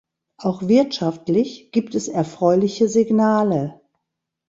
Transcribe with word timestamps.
Auch 0.37 0.63
wirtschaftlich 0.67 1.71
gibt 1.71 1.93
es 1.93 2.07
erfreuliche 2.07 2.89
Signale. 2.89 3.79